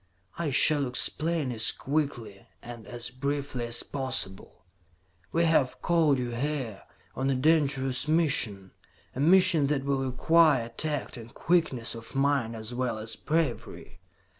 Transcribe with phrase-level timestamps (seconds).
[0.35, 4.65] "I shall explain as quickly and as briefly as possible.
[5.31, 6.81] "We have called you here
[7.15, 8.71] on a dangerous mission.
[9.15, 13.99] A mission that will require tact and quickness of mind as well as bravery.